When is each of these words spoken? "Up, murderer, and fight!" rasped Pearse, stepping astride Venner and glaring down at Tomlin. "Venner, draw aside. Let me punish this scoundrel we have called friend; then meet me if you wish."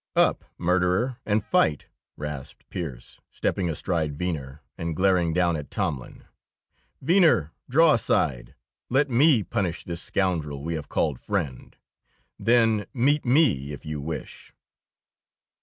"Up, 0.15 0.45
murderer, 0.57 1.17
and 1.27 1.43
fight!" 1.45 1.85
rasped 2.17 2.67
Pearse, 2.71 3.19
stepping 3.29 3.69
astride 3.69 4.17
Venner 4.17 4.63
and 4.75 4.95
glaring 4.95 5.31
down 5.31 5.55
at 5.55 5.69
Tomlin. 5.69 6.23
"Venner, 7.03 7.51
draw 7.69 7.93
aside. 7.93 8.55
Let 8.89 9.11
me 9.11 9.43
punish 9.43 9.83
this 9.83 10.01
scoundrel 10.01 10.63
we 10.63 10.73
have 10.73 10.89
called 10.89 11.19
friend; 11.19 11.75
then 12.39 12.87
meet 12.95 13.25
me 13.25 13.73
if 13.73 13.85
you 13.85 14.01
wish." 14.01 14.55